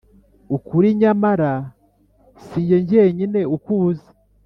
ukuri 0.55 0.87
nyamara 1.01 1.51
si 2.45 2.59
jye 2.67 2.79
jyenyine 2.87 3.41
ukuzi 3.55 4.09